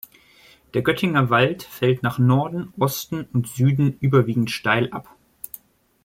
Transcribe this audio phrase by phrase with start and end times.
[0.73, 5.15] Der Göttinger Wald fällt nach Norden, Osten und Süden überwiegend steil ab.